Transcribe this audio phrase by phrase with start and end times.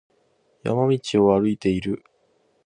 [0.63, 2.03] 山道を歩いている。